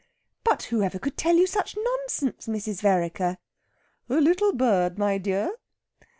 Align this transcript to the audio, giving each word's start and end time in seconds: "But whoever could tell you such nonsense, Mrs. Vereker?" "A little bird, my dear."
"But 0.43 0.63
whoever 0.63 0.97
could 0.97 1.15
tell 1.15 1.35
you 1.35 1.45
such 1.45 1.77
nonsense, 1.77 2.47
Mrs. 2.47 2.81
Vereker?" 2.81 3.37
"A 4.09 4.15
little 4.15 4.51
bird, 4.51 4.97
my 4.97 5.19
dear." 5.19 5.53